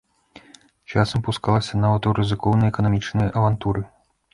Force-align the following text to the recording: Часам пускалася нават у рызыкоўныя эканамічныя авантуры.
Часам 0.93 1.25
пускалася 1.29 1.83
нават 1.85 2.03
у 2.13 2.17
рызыкоўныя 2.23 2.69
эканамічныя 2.77 3.29
авантуры. 3.39 3.91